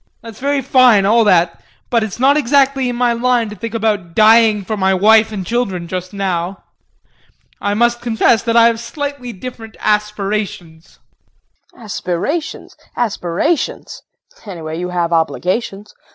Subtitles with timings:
[0.23, 3.75] That's all very fine all that, but it's not exactly in my line to think
[3.75, 6.63] about dying for my wife and children just now.
[7.61, 10.97] I must confess that I have slightly different aspirations.
[11.71, 11.83] KRISTIN.
[11.85, 12.75] Aspirations?
[12.97, 14.01] Aspirations
[14.47, 15.93] anyway you have obligations.